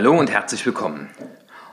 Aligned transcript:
Hallo 0.00 0.18
und 0.18 0.30
herzlich 0.30 0.64
willkommen. 0.64 1.10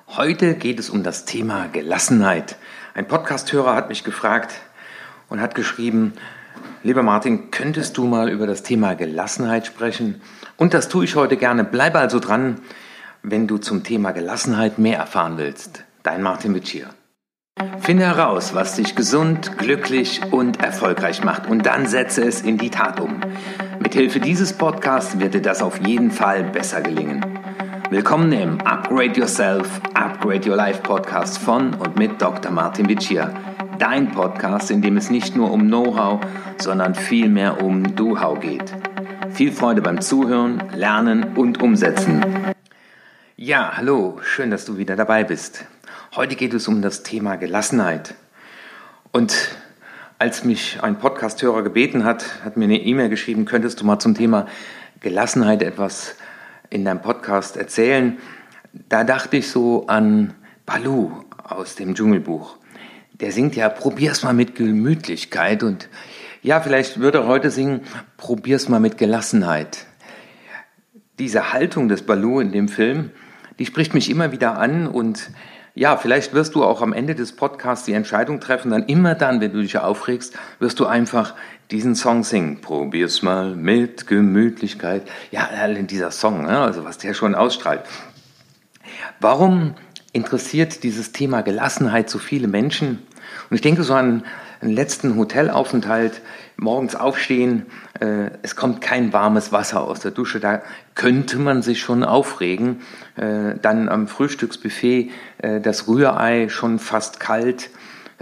Heute 0.05 0.55
geht 0.55 0.79
es 0.79 0.89
um 0.89 1.01
das 1.01 1.23
Thema 1.23 1.67
Gelassenheit. 1.71 2.57
Ein 2.93 3.07
Podcasthörer 3.07 3.73
hat 3.73 3.87
mich 3.87 4.03
gefragt 4.03 4.53
und 5.29 5.39
hat 5.39 5.55
geschrieben, 5.55 6.11
lieber 6.83 7.03
Martin, 7.03 7.51
könntest 7.51 7.95
du 7.95 8.03
mal 8.03 8.27
über 8.27 8.45
das 8.45 8.63
Thema 8.63 8.95
Gelassenheit 8.95 9.65
sprechen? 9.65 10.21
Und 10.57 10.73
das 10.73 10.89
tue 10.89 11.05
ich 11.05 11.15
heute 11.15 11.37
gerne. 11.37 11.63
Bleibe 11.63 11.99
also 11.99 12.19
dran, 12.19 12.59
wenn 13.23 13.47
du 13.47 13.59
zum 13.59 13.85
Thema 13.85 14.11
Gelassenheit 14.11 14.77
mehr 14.77 14.97
erfahren 14.97 15.37
willst. 15.37 15.85
Dein 16.03 16.21
Martin 16.21 16.53
Witsch 16.53 16.75
Finde 17.79 18.03
heraus, 18.07 18.53
was 18.53 18.75
dich 18.75 18.93
gesund, 18.97 19.57
glücklich 19.57 20.19
und 20.31 20.61
erfolgreich 20.61 21.23
macht 21.23 21.47
und 21.47 21.65
dann 21.65 21.87
setze 21.87 22.25
es 22.25 22.41
in 22.41 22.57
die 22.57 22.71
Tat 22.71 22.99
um. 22.99 23.21
Mithilfe 23.79 24.19
dieses 24.19 24.51
Podcasts 24.51 25.17
wird 25.17 25.33
dir 25.33 25.41
das 25.41 25.61
auf 25.61 25.79
jeden 25.79 26.11
Fall 26.11 26.43
besser 26.43 26.81
gelingen. 26.81 27.36
Willkommen 27.89 28.33
im 28.33 28.59
Upgrade 28.61 29.17
Yourself, 29.17 29.79
Upgrade 29.93 30.49
Your 30.49 30.57
Life 30.57 30.81
Podcast 30.81 31.37
von 31.37 31.73
und 31.73 31.97
mit 31.97 32.21
Dr. 32.21 32.51
Martin 32.51 32.89
Vicia. 32.89 33.33
Dein 33.79 34.11
Podcast, 34.11 34.69
in 34.71 34.81
dem 34.81 34.97
es 34.97 35.09
nicht 35.09 35.37
nur 35.37 35.51
um 35.51 35.67
Know-how, 35.67 36.19
sondern 36.57 36.95
vielmehr 36.95 37.63
um 37.63 37.95
Do-How 37.95 38.41
geht. 38.41 38.73
Viel 39.29 39.53
Freude 39.53 39.81
beim 39.81 40.01
Zuhören, 40.01 40.61
Lernen 40.75 41.37
und 41.37 41.63
Umsetzen. 41.63 42.25
Ja, 43.37 43.77
hallo, 43.77 44.19
schön, 44.21 44.51
dass 44.51 44.65
du 44.65 44.77
wieder 44.77 44.97
dabei 44.97 45.23
bist. 45.23 45.63
Heute 46.13 46.35
geht 46.35 46.53
es 46.53 46.67
um 46.67 46.81
das 46.81 47.03
Thema 47.03 47.37
Gelassenheit. 47.37 48.15
Und 49.13 49.55
als 50.19 50.43
mich 50.43 50.83
ein 50.83 50.99
Podcasthörer 50.99 51.63
gebeten 51.63 52.03
hat, 52.03 52.43
hat 52.43 52.57
mir 52.57 52.65
eine 52.65 52.81
E-Mail 52.81 53.07
geschrieben, 53.07 53.45
könntest 53.45 53.79
du 53.79 53.85
mal 53.85 53.99
zum 53.99 54.13
Thema 54.13 54.45
Gelassenheit 54.99 55.61
etwas 55.61 56.15
in 56.69 56.85
deinem 56.85 57.01
Podcast 57.01 57.57
erzählen. 57.57 58.17
Da 58.89 59.03
dachte 59.03 59.37
ich 59.37 59.49
so 59.49 59.87
an 59.87 60.33
Balu 60.65 61.11
aus 61.43 61.75
dem 61.75 61.95
Dschungelbuch. 61.95 62.57
Der 63.13 63.31
singt 63.31 63.55
ja, 63.55 63.69
probier's 63.69 64.23
mal 64.23 64.33
mit 64.33 64.55
Gemütlichkeit 64.55 65.63
und 65.63 65.89
ja, 66.43 66.61
vielleicht 66.61 66.99
würde 66.99 67.19
er 67.19 67.27
heute 67.27 67.49
singen, 67.49 67.81
probier's 68.15 68.69
mal 68.69 68.79
mit 68.79 68.97
Gelassenheit. 68.97 69.87
Diese 71.17 71.51
Haltung 71.51 71.89
des 71.89 72.03
Balu 72.03 72.39
in 72.39 72.51
dem 72.51 72.67
Film, 72.67 73.11
die 73.57 73.65
spricht 73.65 73.93
mich 73.93 74.09
immer 74.09 74.31
wieder 74.31 74.59
an 74.59 74.87
und 74.87 75.31
ja, 75.77 75.95
vielleicht 75.95 76.33
wirst 76.33 76.55
du 76.55 76.63
auch 76.63 76.81
am 76.81 76.91
Ende 76.91 77.13
des 77.13 77.33
Podcasts 77.33 77.85
die 77.85 77.93
Entscheidung 77.93 78.39
treffen, 78.39 78.71
dann 78.71 78.85
immer 78.87 79.13
dann, 79.13 79.41
wenn 79.41 79.53
du 79.53 79.61
dich 79.61 79.77
aufregst, 79.77 80.35
wirst 80.57 80.79
du 80.79 80.87
einfach 80.87 81.35
diesen 81.69 81.93
Song 81.93 82.23
singen. 82.23 82.61
Probier's 82.61 83.21
mal 83.21 83.55
mit 83.55 84.07
Gemütlichkeit. 84.07 85.03
Ja, 85.29 85.47
dieser 85.67 86.09
Song, 86.09 86.41
ne? 86.41 86.57
also 86.57 86.83
was 86.83 86.97
der 86.97 87.13
schon 87.13 87.35
ausstrahlt. 87.35 87.81
Warum 89.19 89.75
interessiert 90.13 90.81
dieses 90.81 91.11
Thema 91.11 91.41
Gelassenheit 91.41 92.09
so 92.09 92.17
viele 92.17 92.47
Menschen? 92.47 93.03
Und 93.51 93.55
ich 93.55 93.61
denke 93.61 93.83
so 93.83 93.93
an 93.93 94.23
einen 94.61 94.73
letzten 94.73 95.15
Hotelaufenthalt, 95.15 96.21
morgens 96.57 96.95
aufstehen, 96.95 97.65
äh, 97.99 98.31
es 98.41 98.55
kommt 98.55 98.81
kein 98.81 99.13
warmes 99.13 99.51
Wasser 99.51 99.81
aus 99.81 99.99
der 99.99 100.11
Dusche, 100.11 100.39
da 100.39 100.61
könnte 100.95 101.37
man 101.37 101.61
sich 101.61 101.79
schon 101.79 102.03
aufregen. 102.03 102.81
Äh, 103.15 103.55
dann 103.61 103.89
am 103.89 104.07
Frühstücksbuffet 104.07 105.11
äh, 105.37 105.61
das 105.61 105.87
Rührei 105.87 106.49
schon 106.49 106.79
fast 106.79 107.19
kalt, 107.19 107.69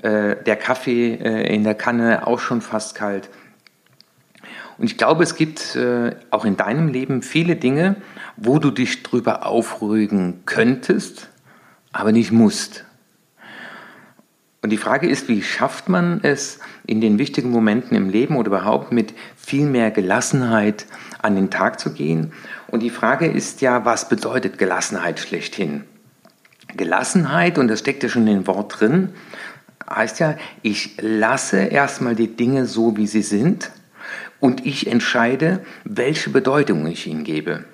äh, 0.01 0.35
der 0.43 0.55
Kaffee 0.57 1.15
äh, 1.15 1.53
in 1.53 1.63
der 1.63 1.75
Kanne 1.75 2.27
auch 2.27 2.39
schon 2.39 2.61
fast 2.61 2.95
kalt. 2.95 3.29
Und 4.77 4.85
ich 4.85 4.97
glaube, 4.97 5.23
es 5.23 5.35
gibt 5.35 5.75
äh, 5.75 6.15
auch 6.31 6.43
in 6.43 6.57
deinem 6.57 6.89
Leben 6.89 7.21
viele 7.21 7.55
Dinge, 7.55 7.95
wo 8.35 8.59
du 8.59 8.71
dich 8.71 9.03
drüber 9.03 9.45
aufregen 9.45 10.41
könntest, 10.45 11.29
aber 11.93 12.11
nicht 12.11 12.31
musst. 12.31 12.85
Und 14.65 14.71
die 14.71 14.77
Frage 14.77 15.07
ist, 15.07 15.27
wie 15.27 15.43
schafft 15.43 15.89
man 15.89 16.21
es 16.23 16.57
in 16.87 16.99
den 16.99 17.19
wichtigen 17.19 17.51
Momenten 17.51 17.95
im 17.95 18.09
Leben 18.09 18.35
oder 18.35 18.47
überhaupt 18.47 18.91
mit 18.91 19.13
viel 19.37 19.67
mehr 19.67 19.91
Gelassenheit 19.91 20.87
an 21.21 21.35
den 21.35 21.51
Tag 21.51 21.79
zu 21.79 21.93
gehen? 21.93 22.33
Und 22.65 22.79
die 22.79 22.89
Frage 22.89 23.27
ist 23.27 23.61
ja, 23.61 23.85
was 23.85 24.09
bedeutet 24.09 24.57
Gelassenheit 24.57 25.19
schlechthin? 25.19 25.83
Gelassenheit, 26.75 27.59
und 27.59 27.67
das 27.67 27.81
steckt 27.81 28.01
ja 28.01 28.09
schon 28.09 28.25
in 28.25 28.37
dem 28.37 28.47
Wort 28.47 28.79
drin, 28.79 29.09
heißt 29.87 30.19
ja, 30.19 30.35
ich 30.63 30.97
lasse 30.99 31.59
erstmal 31.59 32.15
die 32.15 32.35
Dinge 32.35 32.65
so, 32.65 32.97
wie 32.97 33.05
sie 33.05 33.21
sind 33.21 33.69
und 34.39 34.65
ich 34.65 34.87
entscheide, 34.87 35.63
welche 35.83 36.31
Bedeutung 36.31 36.87
ich 36.87 37.05
ihnen 37.05 37.23
gebe. 37.23 37.65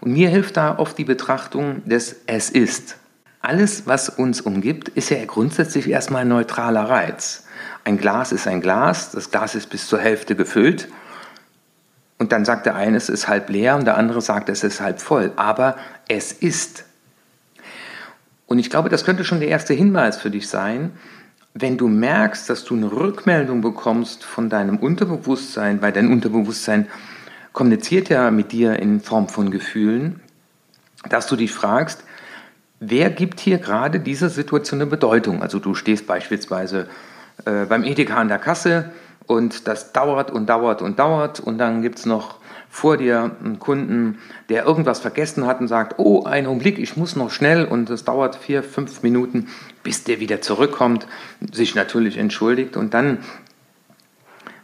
Und 0.00 0.12
mir 0.12 0.28
hilft 0.28 0.56
da 0.56 0.78
oft 0.78 0.96
die 0.98 1.04
Betrachtung 1.04 1.82
des 1.84 2.14
Es 2.28 2.48
ist. 2.48 2.96
Alles, 3.42 3.86
was 3.86 4.08
uns 4.08 4.40
umgibt, 4.40 4.88
ist 4.90 5.10
ja 5.10 5.22
grundsätzlich 5.24 5.90
erstmal 5.90 6.22
ein 6.22 6.28
neutraler 6.28 6.88
Reiz. 6.88 7.44
Ein 7.84 7.98
Glas 7.98 8.30
ist 8.32 8.46
ein 8.46 8.60
Glas, 8.60 9.10
das 9.10 9.30
Glas 9.30 9.56
ist 9.56 9.68
bis 9.68 9.88
zur 9.88 9.98
Hälfte 9.98 10.36
gefüllt 10.36 10.88
und 12.22 12.30
dann 12.30 12.44
sagt 12.44 12.66
der 12.66 12.76
eine, 12.76 12.96
es 12.96 13.08
ist 13.08 13.26
halb 13.26 13.50
leer 13.50 13.74
und 13.74 13.84
der 13.84 13.96
andere 13.96 14.20
sagt, 14.20 14.48
es 14.48 14.62
ist 14.62 14.80
halb 14.80 15.00
voll. 15.00 15.32
Aber 15.34 15.74
es 16.06 16.30
ist. 16.30 16.84
Und 18.46 18.60
ich 18.60 18.70
glaube, 18.70 18.90
das 18.90 19.04
könnte 19.04 19.24
schon 19.24 19.40
der 19.40 19.48
erste 19.48 19.74
Hinweis 19.74 20.18
für 20.18 20.30
dich 20.30 20.48
sein, 20.48 20.92
wenn 21.52 21.76
du 21.76 21.88
merkst, 21.88 22.48
dass 22.48 22.64
du 22.64 22.76
eine 22.76 22.92
Rückmeldung 22.92 23.60
bekommst 23.60 24.22
von 24.22 24.48
deinem 24.48 24.76
Unterbewusstsein, 24.76 25.82
weil 25.82 25.90
dein 25.90 26.12
Unterbewusstsein 26.12 26.86
kommuniziert 27.52 28.08
ja 28.08 28.30
mit 28.30 28.52
dir 28.52 28.78
in 28.78 29.00
Form 29.00 29.28
von 29.28 29.50
Gefühlen, 29.50 30.20
dass 31.08 31.26
du 31.26 31.34
dich 31.34 31.50
fragst, 31.50 32.04
wer 32.82 33.10
gibt 33.10 33.40
hier 33.40 33.58
gerade 33.58 34.00
dieser 34.00 34.28
Situation 34.28 34.80
eine 34.80 34.90
Bedeutung? 34.90 35.40
Also 35.40 35.58
du 35.58 35.74
stehst 35.74 36.06
beispielsweise 36.06 36.88
äh, 37.44 37.64
beim 37.66 37.84
Edeka 37.84 38.16
an 38.16 38.28
der 38.28 38.38
Kasse 38.38 38.90
und 39.26 39.68
das 39.68 39.92
dauert 39.92 40.30
und 40.30 40.48
dauert 40.48 40.82
und 40.82 40.98
dauert 40.98 41.40
und 41.40 41.58
dann 41.58 41.82
gibt 41.82 41.98
es 41.98 42.06
noch 42.06 42.36
vor 42.68 42.96
dir 42.96 43.36
einen 43.44 43.58
Kunden, 43.58 44.18
der 44.48 44.64
irgendwas 44.64 44.98
vergessen 44.98 45.46
hat 45.46 45.60
und 45.60 45.68
sagt, 45.68 45.98
oh, 45.98 46.24
einen 46.24 46.46
Augenblick, 46.46 46.78
ich 46.78 46.96
muss 46.96 47.16
noch 47.16 47.30
schnell 47.30 47.64
und 47.66 47.90
es 47.90 48.04
dauert 48.04 48.34
vier, 48.34 48.62
fünf 48.62 49.02
Minuten, 49.02 49.48
bis 49.82 50.04
der 50.04 50.20
wieder 50.20 50.40
zurückkommt, 50.40 51.06
sich 51.52 51.74
natürlich 51.74 52.16
entschuldigt 52.16 52.76
und 52.76 52.94
dann, 52.94 53.18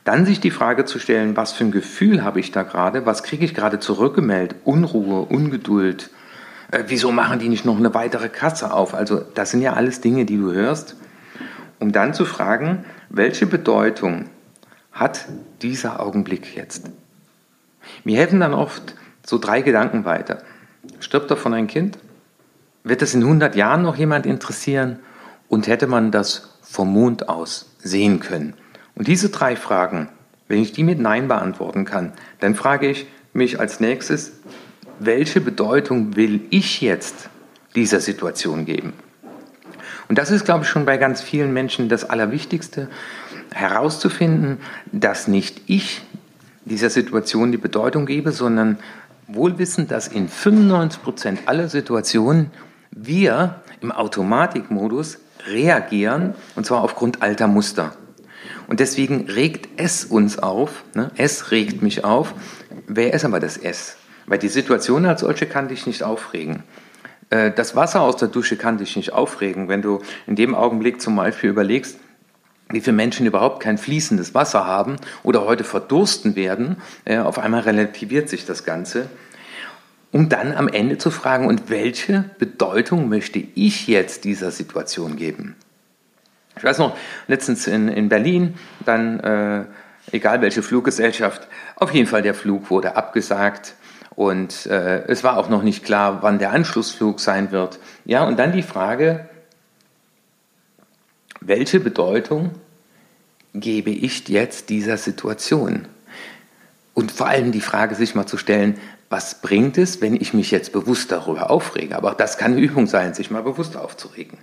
dann 0.05 0.25
sich 0.25 0.41
die 0.41 0.51
Frage 0.51 0.87
zu 0.87 0.99
stellen, 0.99 1.37
was 1.37 1.53
für 1.53 1.65
ein 1.65 1.71
Gefühl 1.71 2.25
habe 2.25 2.41
ich 2.41 2.51
da 2.51 2.63
gerade, 2.63 3.07
was 3.07 3.23
kriege 3.23 3.45
ich 3.45 3.55
gerade 3.55 3.79
zurückgemeldet, 3.79 4.57
Unruhe, 4.65 5.27
Ungeduld, 5.29 6.11
äh, 6.71 6.85
wieso 6.87 7.13
machen 7.13 7.39
die 7.39 7.49
nicht 7.49 7.65
noch 7.65 7.79
eine 7.79 7.95
weitere 7.95 8.29
Kasse 8.29 8.73
auf? 8.73 8.95
Also 8.95 9.21
das 9.35 9.51
sind 9.51 9.63
ja 9.63 9.75
alles 9.75 10.01
Dinge, 10.01 10.25
die 10.25 10.37
du 10.37 10.53
hörst, 10.53 10.97
um 11.79 11.93
dann 11.93 12.15
zu 12.15 12.25
fragen, 12.25 12.85
welche 13.09 13.47
Bedeutung 13.47 14.27
hat 14.93 15.27
dieser 15.63 16.01
Augenblick 16.01 16.57
jetzt? 16.57 16.91
Mir 18.05 18.19
helfen 18.19 18.41
dann 18.41 18.53
oft 18.53 18.95
so 19.25 19.39
drei 19.39 19.63
Gedanken 19.63 20.05
weiter. 20.05 20.43
Stirbt 21.01 21.31
davon 21.31 21.55
ein 21.55 21.69
Kind? 21.69 21.99
Wird 22.83 23.03
es 23.03 23.15
in 23.15 23.23
100 23.23 23.55
Jahren 23.55 23.83
noch 23.83 23.97
jemand 23.97 24.27
interessieren? 24.27 24.99
Und 25.49 25.67
hätte 25.67 25.87
man 25.87 26.11
das 26.11 26.59
vom 26.63 26.93
Mond 26.93 27.29
aus 27.29 27.71
sehen 27.79 28.21
können? 28.21 28.55
Und 28.95 29.07
diese 29.07 29.31
drei 29.31 29.57
Fragen, 29.57 30.09
wenn 30.49 30.61
ich 30.61 30.73
die 30.73 30.85
mit 30.85 30.99
Nein 30.99 31.29
beantworten 31.29 31.85
kann, 31.85 32.13
dann 32.41 32.55
frage 32.55 32.89
ich 32.89 33.07
mich 33.33 33.61
als 33.61 33.81
nächstes, 33.81 34.33
welche 34.99 35.41
Bedeutung 35.41 36.17
will 36.17 36.41
ich 36.51 36.81
jetzt 36.81 37.29
dieser 37.75 38.01
Situation 38.01 38.65
geben? 38.65 38.93
Und 40.09 40.19
das 40.19 40.31
ist, 40.31 40.45
glaube 40.45 40.65
ich, 40.65 40.71
schon 40.71 40.87
bei 40.87 40.97
ganz 40.97 41.21
vielen 41.21 41.53
Menschen 41.53 41.89
das 41.89 42.09
Allerwichtigste, 42.09 42.89
herauszufinden, 43.53 44.59
dass 44.93 45.29
nicht 45.29 45.63
ich 45.67 46.03
dieser 46.65 46.91
Situation 46.91 47.53
die 47.53 47.59
Bedeutung 47.59 48.07
gebe, 48.07 48.33
sondern 48.33 48.79
wohlwissend, 49.27 49.91
dass 49.91 50.09
in 50.09 50.29
95 50.29 51.03
Prozent 51.03 51.41
aller 51.47 51.69
Situationen 51.69 52.51
wir 52.91 53.63
im 53.81 53.93
Automatikmodus 53.93 55.19
reagieren, 55.47 56.35
und 56.57 56.67
zwar 56.67 56.83
aufgrund 56.83 57.23
alter 57.23 57.47
Muster. 57.47 57.93
Und 58.67 58.81
deswegen 58.81 59.31
regt 59.31 59.69
es 59.81 60.05
uns 60.05 60.39
auf, 60.39 60.85
ne? 60.95 61.11
es 61.17 61.51
regt 61.51 61.83
mich 61.83 62.05
auf. 62.05 62.35
Wer 62.87 63.15
ist 63.15 63.25
aber 63.25 63.41
das 63.41 63.57
S? 63.57 63.97
Weil 64.29 64.39
die 64.39 64.49
Situation 64.49 65.07
als 65.07 65.23
solche 65.23 65.47
kann 65.47 65.69
dich 65.69 65.87
nicht 65.87 66.03
aufregen. 66.03 66.63
Äh, 67.31 67.51
das 67.51 67.75
Wasser 67.75 68.03
aus 68.03 68.17
der 68.17 68.29
Dusche 68.29 68.57
kann 68.57 68.79
dich 68.79 68.95
nicht 68.95 69.13
aufregen, 69.13 69.69
wenn 69.69 69.83
du 69.83 70.03
in 70.27 70.37
dem 70.37 70.55
Augenblick 70.55 71.01
zum 71.01 71.17
Beispiel 71.17 71.51
überlegst, 71.51 71.99
wie 72.71 72.83
viele 72.83 72.97
Menschen 72.97 73.27
überhaupt 73.27 73.63
kein 73.63 73.79
fließendes 73.79 74.35
Wasser 74.35 74.67
haben 74.67 74.97
oder 75.23 75.47
heute 75.47 75.65
verdursten 75.65 76.37
werden. 76.37 76.77
Äh, 77.07 77.19
auf 77.19 77.39
einmal 77.39 77.63
relativiert 77.63 78.29
sich 78.29 78.45
das 78.45 78.65
Ganze. 78.65 79.09
Um 80.11 80.29
dann 80.29 80.55
am 80.55 80.69
Ende 80.69 80.99
zu 80.99 81.11
fragen, 81.11 81.47
und 81.47 81.69
welche 81.71 82.25
Bedeutung 82.39 83.09
möchte 83.09 83.43
ich 83.55 83.87
jetzt 83.89 84.25
dieser 84.25 84.51
Situation 84.51 85.17
geben? 85.17 85.57
Ich 86.57 86.65
weiß 86.65 86.79
noch, 86.79 86.97
letztens 87.29 87.67
in, 87.67 87.89
in 87.89 88.09
Berlin, 88.09 88.55
dann, 88.85 89.21
äh, 89.21 89.65
egal 90.13 90.41
welche 90.41 90.63
Fluggesellschaft, 90.63 91.47
auf 91.77 91.93
jeden 91.93 92.07
Fall 92.07 92.23
der 92.23 92.35
Flug 92.35 92.71
wurde 92.71 92.97
abgesagt 92.97 93.75
Und 94.19 94.67
äh, 94.67 95.05
es 95.07 95.23
war 95.23 95.37
auch 95.37 95.49
noch 95.49 95.63
nicht 95.63 95.85
klar, 95.85 96.25
wann 96.25 96.41
der 96.41 96.51
Anschlussflug 96.51 97.21
sein 97.21 97.53
wird. 97.53 97.79
Ja, 98.05 98.27
und 98.27 98.37
dann 98.37 98.51
die 98.51 98.65
Frage, 98.65 99.29
welche 101.41 101.79
Bedeutung 101.79 102.51
gebe 103.55 103.91
ich 103.91 104.27
jetzt 104.27 104.71
dieser 104.71 104.97
Situation? 104.97 105.87
Und 106.95 107.13
vor 107.13 107.29
allem 107.29 107.53
die 107.53 107.61
Frage 107.61 107.95
sich 107.95 108.17
mal 108.17 108.27
zu 108.27 108.39
stellen, 108.39 108.81
was 109.09 109.41
bringt 109.41 109.79
es, 109.79 110.01
wenn 110.01 110.17
ich 110.17 110.35
mich 110.35 110.51
jetzt 110.51 110.73
bewusst 110.73 111.13
darüber 111.13 111.49
aufrege? 111.49 111.95
Aber 111.95 112.11
auch 112.11 112.17
das 112.17 112.39
kann 112.39 112.55
eine 112.55 112.61
Übung 112.61 112.89
sein, 112.89 113.15
sich 113.15 113.31
mal 113.31 113.45
bewusst 113.45 113.77
aufzuregen. 113.77 114.39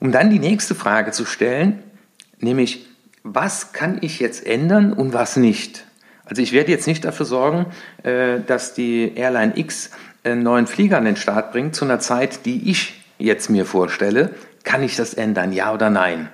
Um 0.00 0.10
dann 0.10 0.30
die 0.30 0.38
nächste 0.38 0.74
Frage 0.74 1.10
zu 1.10 1.26
stellen, 1.26 1.82
nämlich, 2.38 2.86
was 3.24 3.74
kann 3.74 3.98
ich 4.00 4.20
jetzt 4.20 4.46
ändern 4.46 4.94
und 4.94 5.12
was 5.12 5.36
nicht? 5.36 5.84
Also 6.24 6.42
ich 6.42 6.52
werde 6.52 6.70
jetzt 6.70 6.86
nicht 6.86 7.04
dafür 7.04 7.26
sorgen, 7.26 7.66
äh, 8.02 8.40
dass 8.46 8.74
die 8.74 9.12
Airline 9.14 9.52
X 9.56 9.90
einen 10.24 10.42
neuen 10.42 10.66
Flieger 10.66 10.98
an 10.98 11.04
den 11.04 11.16
Start 11.16 11.52
bringt 11.52 11.74
zu 11.74 11.84
einer 11.84 11.98
Zeit, 11.98 12.46
die 12.46 12.70
ich 12.70 13.04
jetzt 13.18 13.50
mir 13.50 13.66
vorstelle. 13.66 14.30
Kann 14.64 14.82
ich 14.82 14.96
das 14.96 15.14
ändern, 15.14 15.52
ja 15.52 15.72
oder 15.72 15.90
nein? 15.90 16.28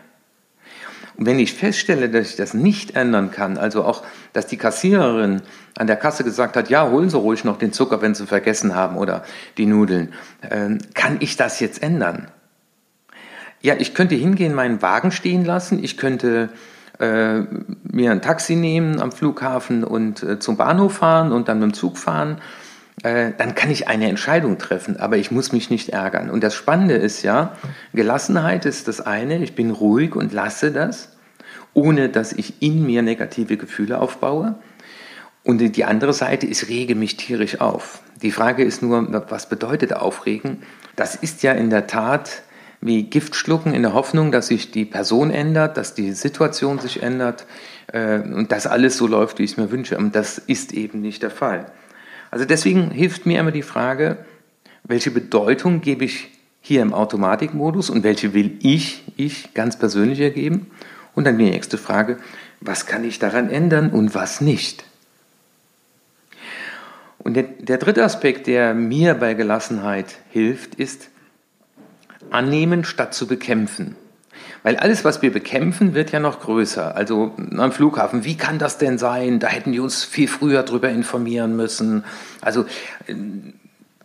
Und 1.16 1.26
wenn 1.26 1.40
ich 1.40 1.52
feststelle, 1.52 2.08
dass 2.08 2.30
ich 2.30 2.36
das 2.36 2.54
nicht 2.54 2.94
ändern 2.94 3.32
kann, 3.32 3.58
also 3.58 3.82
auch, 3.82 4.04
dass 4.32 4.46
die 4.46 4.56
Kassiererin 4.56 5.42
an 5.76 5.88
der 5.88 5.96
Kasse 5.96 6.22
gesagt 6.22 6.56
hat, 6.56 6.70
ja, 6.70 6.88
holen 6.88 7.10
Sie 7.10 7.16
ruhig 7.16 7.42
noch 7.42 7.58
den 7.58 7.72
Zucker, 7.72 8.00
wenn 8.00 8.14
Sie 8.14 8.24
vergessen 8.24 8.76
haben 8.76 8.96
oder 8.96 9.24
die 9.56 9.66
Nudeln, 9.66 10.12
ähm, 10.48 10.78
kann 10.94 11.16
ich 11.18 11.36
das 11.36 11.58
jetzt 11.58 11.82
ändern? 11.82 12.28
Ja, 13.60 13.74
ich 13.76 13.94
könnte 13.94 14.14
hingehen, 14.14 14.54
meinen 14.54 14.80
Wagen 14.80 15.10
stehen 15.10 15.44
lassen, 15.44 15.82
ich 15.82 15.96
könnte 15.96 16.50
äh, 16.98 17.40
mir 17.82 18.12
ein 18.12 18.22
Taxi 18.22 18.56
nehmen 18.56 19.00
am 19.00 19.12
Flughafen 19.12 19.84
und 19.84 20.22
äh, 20.22 20.38
zum 20.38 20.56
Bahnhof 20.56 20.94
fahren 20.94 21.32
und 21.32 21.48
dann 21.48 21.58
mit 21.60 21.70
dem 21.70 21.74
Zug 21.74 21.98
fahren 21.98 22.38
äh, 23.02 23.32
dann 23.36 23.54
kann 23.54 23.70
ich 23.70 23.88
eine 23.88 24.08
Entscheidung 24.08 24.58
treffen, 24.58 24.98
aber 24.98 25.16
ich 25.16 25.30
muss 25.30 25.52
mich 25.52 25.70
nicht 25.70 25.90
ärgern. 25.90 26.30
Und 26.30 26.42
das 26.42 26.54
Spannende 26.54 26.94
ist 26.94 27.22
ja, 27.22 27.56
Gelassenheit 27.92 28.64
ist 28.64 28.88
das 28.88 29.00
eine, 29.00 29.42
ich 29.42 29.54
bin 29.54 29.70
ruhig 29.70 30.16
und 30.16 30.32
lasse 30.32 30.72
das, 30.72 31.10
ohne 31.74 32.08
dass 32.08 32.32
ich 32.32 32.60
in 32.60 32.84
mir 32.84 33.02
negative 33.02 33.56
Gefühle 33.56 34.00
aufbaue. 34.00 34.56
Und 35.44 35.58
die 35.58 35.84
andere 35.84 36.12
Seite 36.12 36.46
ist, 36.46 36.68
rege 36.68 36.94
mich 36.94 37.16
tierisch 37.16 37.60
auf. 37.60 38.02
Die 38.20 38.32
Frage 38.32 38.64
ist 38.64 38.82
nur, 38.82 39.24
was 39.30 39.48
bedeutet 39.48 39.94
aufregen? 39.94 40.62
Das 40.96 41.14
ist 41.14 41.42
ja 41.42 41.52
in 41.52 41.70
der 41.70 41.86
Tat 41.86 42.42
wie 42.80 43.04
Gift 43.04 43.34
schlucken 43.34 43.74
in 43.74 43.82
der 43.82 43.92
Hoffnung, 43.92 44.30
dass 44.30 44.48
sich 44.48 44.70
die 44.70 44.84
Person 44.84 45.30
ändert, 45.30 45.76
dass 45.76 45.94
die 45.94 46.12
Situation 46.12 46.78
sich 46.78 47.02
ändert 47.02 47.46
äh, 47.92 48.20
und 48.20 48.52
dass 48.52 48.66
alles 48.66 48.96
so 48.96 49.06
läuft, 49.06 49.38
wie 49.38 49.44
ich 49.44 49.52
es 49.52 49.56
mir 49.56 49.70
wünsche. 49.70 49.98
Und 49.98 50.14
das 50.14 50.38
ist 50.38 50.72
eben 50.72 51.00
nicht 51.00 51.22
der 51.22 51.30
Fall. 51.30 51.72
Also 52.30 52.44
deswegen 52.44 52.90
hilft 52.90 53.26
mir 53.26 53.40
immer 53.40 53.50
die 53.50 53.62
Frage, 53.62 54.18
welche 54.84 55.10
Bedeutung 55.10 55.80
gebe 55.80 56.04
ich 56.04 56.30
hier 56.60 56.82
im 56.82 56.92
Automatikmodus 56.92 57.90
und 57.90 58.04
welche 58.04 58.34
will 58.34 58.58
ich, 58.62 59.04
ich 59.16 59.54
ganz 59.54 59.78
persönlich 59.78 60.20
ergeben? 60.20 60.70
Und 61.14 61.24
dann 61.24 61.38
die 61.38 61.50
nächste 61.50 61.78
Frage, 61.78 62.18
was 62.60 62.86
kann 62.86 63.04
ich 63.04 63.18
daran 63.18 63.50
ändern 63.50 63.90
und 63.90 64.14
was 64.14 64.40
nicht? 64.40 64.84
Und 67.18 67.34
der, 67.34 67.44
der 67.44 67.78
dritte 67.78 68.04
Aspekt, 68.04 68.46
der 68.46 68.74
mir 68.74 69.14
bei 69.14 69.34
Gelassenheit 69.34 70.18
hilft, 70.30 70.76
ist 70.76 71.08
annehmen 72.32 72.84
statt 72.84 73.14
zu 73.14 73.26
bekämpfen. 73.26 73.96
Weil 74.62 74.76
alles, 74.76 75.04
was 75.04 75.22
wir 75.22 75.32
bekämpfen, 75.32 75.94
wird 75.94 76.12
ja 76.12 76.20
noch 76.20 76.40
größer. 76.40 76.96
Also 76.96 77.34
am 77.56 77.72
Flughafen, 77.72 78.24
wie 78.24 78.36
kann 78.36 78.58
das 78.58 78.78
denn 78.78 78.98
sein? 78.98 79.38
Da 79.38 79.48
hätten 79.48 79.72
die 79.72 79.80
uns 79.80 80.04
viel 80.04 80.28
früher 80.28 80.62
darüber 80.62 80.88
informieren 80.88 81.56
müssen. 81.56 82.04
Also 82.40 82.64
äh, 83.06 83.14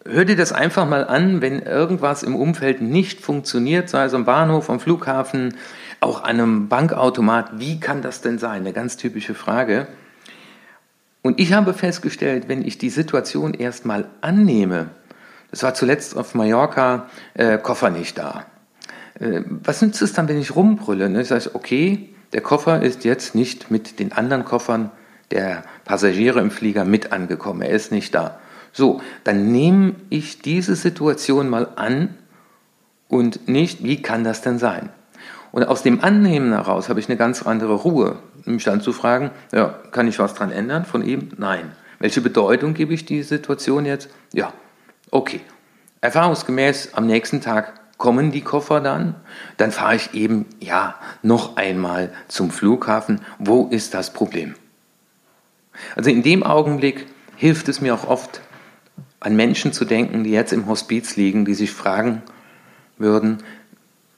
hör 0.06 0.26
dir 0.26 0.36
das 0.36 0.54
einfach 0.54 0.88
mal 0.88 1.06
an, 1.06 1.42
wenn 1.42 1.60
irgendwas 1.60 2.24
im 2.24 2.36
Umfeld 2.36 2.82
nicht 2.82 3.22
funktioniert, 3.22 3.90
sei 3.90 4.06
es 4.06 4.14
am 4.14 4.26
Bahnhof, 4.26 4.70
am 4.70 4.80
Flughafen, 4.80 5.56
auch 6.00 6.24
an 6.24 6.40
einem 6.40 6.68
Bankautomat. 6.68 7.60
Wie 7.60 7.80
kann 7.80 8.02
das 8.02 8.22
denn 8.22 8.38
sein? 8.38 8.62
Eine 8.62 8.74
ganz 8.74 8.98
typische 8.98 9.34
Frage. 9.34 9.88
Und 11.22 11.40
ich 11.40 11.54
habe 11.54 11.74
festgestellt, 11.74 12.50
wenn 12.50 12.66
ich 12.66 12.78
die 12.78 12.90
Situation 12.90 13.54
erstmal 13.54 14.10
annehme, 14.22 14.90
das 15.54 15.62
war 15.62 15.76
zuletzt 15.76 16.18
auf 16.18 16.34
Mallorca, 16.34 17.06
äh, 17.36 17.60
Koffer 17.60 17.92
nicht 17.92 18.18
da. 18.18 18.48
Äh, 19.20 19.42
was 19.46 19.84
nützt 19.84 20.02
es 20.02 20.12
dann, 20.12 20.28
wenn 20.28 20.40
ich 20.40 20.56
rumbrülle? 20.56 21.12
Ne? 21.12 21.22
Ich 21.22 21.28
sage, 21.28 21.52
okay, 21.54 22.10
der 22.34 22.42
Koffer 22.42 22.82
ist 22.82 23.06
jetzt 23.06 23.36
nicht 23.36 23.70
mit 23.70 24.00
den 24.00 24.14
anderen 24.14 24.46
Koffern 24.46 24.90
der 25.30 25.64
Passagiere 25.86 26.40
im 26.40 26.50
Flieger 26.50 26.86
mit 26.86 27.12
angekommen. 27.12 27.62
Er 27.62 27.70
ist 27.70 27.92
nicht 27.92 28.16
da. 28.16 28.40
So, 28.72 29.02
dann 29.26 29.52
nehme 29.52 29.94
ich 30.10 30.40
diese 30.40 30.76
Situation 30.76 31.50
mal 31.50 31.68
an 31.76 32.16
und 33.08 33.48
nicht, 33.48 33.84
wie 33.84 34.02
kann 34.02 34.24
das 34.24 34.42
denn 34.42 34.58
sein? 34.58 34.90
Und 35.52 35.66
aus 35.66 35.84
dem 35.84 36.04
Annehmen 36.04 36.52
heraus 36.52 36.90
habe 36.90 37.00
ich 37.00 37.08
eine 37.10 37.18
ganz 37.18 37.44
andere 37.44 37.76
Ruhe, 37.76 38.16
mich 38.46 38.64
dann 38.64 38.82
zu 38.82 38.92
fragen, 38.92 39.30
ja, 39.52 39.68
kann 39.92 40.08
ich 40.08 40.18
was 40.18 40.34
dran 40.34 40.52
ändern 40.52 40.86
von 40.86 41.06
ihm? 41.06 41.30
Nein. 41.38 41.74
Welche 42.00 42.22
Bedeutung 42.22 42.74
gebe 42.74 42.96
ich 42.96 43.06
die 43.06 43.22
Situation 43.22 43.86
jetzt? 43.86 44.10
Ja, 44.34 44.52
okay. 45.14 45.42
Erfahrungsgemäß 46.02 46.94
am 46.94 47.08
nächsten 47.08 47.40
Tag 47.40 47.80
kommen 47.98 48.32
die 48.32 48.42
Koffer 48.42 48.82
dann, 48.82 49.16
dann 49.56 49.72
fahre 49.72 49.96
ich 49.96 50.14
eben, 50.14 50.46
ja, 50.60 50.96
noch 51.22 51.56
einmal 51.56 52.12
zum 52.28 52.52
Flughafen. 52.52 53.22
Wo 53.40 53.68
ist 53.68 53.94
das 53.94 54.12
Problem? 54.12 54.56
Also 55.96 56.10
in 56.10 56.24
dem 56.24 56.44
Augenblick 56.44 57.08
hilft 57.38 57.70
es 57.70 57.80
mir 57.80 57.94
auch 57.94 58.08
oft, 58.08 58.42
an 59.20 59.38
Menschen 59.38 59.72
zu 59.72 59.86
denken, 59.86 60.26
die 60.26 60.32
jetzt 60.32 60.52
im 60.52 60.68
Hospiz 60.68 61.16
liegen, 61.16 61.46
die 61.46 61.54
sich 61.54 61.72
fragen 61.72 62.22
würden, 62.98 63.42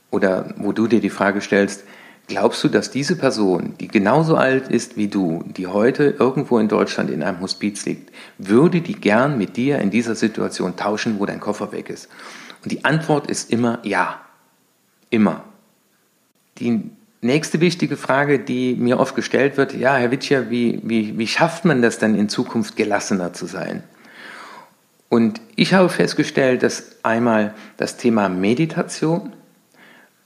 oder 0.09 0.53
wo 0.57 0.71
du 0.71 0.87
dir 0.87 1.01
die 1.01 1.09
Frage 1.09 1.41
stellst, 1.41 1.83
glaubst 2.27 2.63
du, 2.63 2.69
dass 2.69 2.91
diese 2.91 3.15
Person, 3.15 3.75
die 3.79 3.87
genauso 3.87 4.35
alt 4.35 4.67
ist 4.67 4.97
wie 4.97 5.07
du, 5.07 5.43
die 5.45 5.67
heute 5.67 6.15
irgendwo 6.17 6.57
in 6.59 6.67
Deutschland 6.67 7.09
in 7.09 7.23
einem 7.23 7.41
Hospiz 7.41 7.85
liegt, 7.85 8.11
würde 8.37 8.81
die 8.81 8.95
gern 8.95 9.37
mit 9.37 9.57
dir 9.57 9.79
in 9.79 9.91
dieser 9.91 10.15
Situation 10.15 10.75
tauschen, 10.75 11.19
wo 11.19 11.25
dein 11.25 11.39
Koffer 11.39 11.71
weg 11.71 11.89
ist? 11.89 12.09
Und 12.63 12.71
die 12.71 12.83
Antwort 12.83 13.29
ist 13.29 13.51
immer 13.51 13.79
ja. 13.83 14.21
Immer. 15.09 15.43
Die 16.57 16.89
nächste 17.21 17.59
wichtige 17.59 17.97
Frage, 17.97 18.39
die 18.39 18.75
mir 18.75 18.99
oft 18.99 19.15
gestellt 19.15 19.57
wird, 19.57 19.73
ja, 19.73 19.95
Herr 19.95 20.11
Witscher, 20.11 20.49
wie, 20.49 20.81
wie, 20.83 21.17
wie 21.17 21.27
schafft 21.27 21.65
man 21.65 21.81
das 21.81 21.99
dann 21.99 22.15
in 22.15 22.29
Zukunft 22.29 22.75
gelassener 22.75 23.33
zu 23.33 23.45
sein? 23.45 23.83
Und 25.09 25.41
ich 25.55 25.73
habe 25.73 25.89
festgestellt, 25.89 26.63
dass 26.63 26.97
einmal 27.03 27.53
das 27.77 27.97
Thema 27.97 28.29
Meditation 28.29 29.33